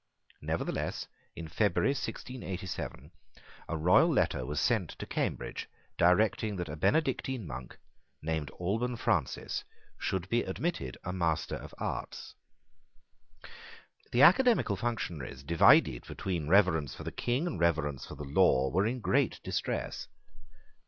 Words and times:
Nevertheless, 0.41 1.05
in 1.35 1.47
February 1.47 1.91
1687, 1.91 3.11
a 3.69 3.77
royal 3.77 4.09
letter 4.09 4.47
was 4.47 4.59
sent 4.59 4.89
to 4.97 5.05
Cambridge 5.05 5.69
directing 5.95 6.55
that 6.55 6.67
a 6.67 6.75
Benedictine 6.75 7.45
monk, 7.45 7.77
named 8.19 8.49
Alban 8.59 8.97
Francis, 8.97 9.63
should 9.99 10.27
be 10.27 10.41
admitted 10.41 10.97
a 11.03 11.13
Master 11.13 11.53
of 11.57 11.75
Arts. 11.77 12.33
The 14.11 14.23
academical 14.23 14.75
functionaries, 14.75 15.43
divided 15.43 16.07
between 16.07 16.47
reverence 16.47 16.95
for 16.95 17.03
the 17.03 17.11
King 17.11 17.45
and 17.45 17.59
reverence 17.59 18.07
for 18.07 18.15
the 18.15 18.23
law, 18.23 18.71
were 18.71 18.87
in 18.87 19.01
great 19.01 19.39
distress. 19.43 20.07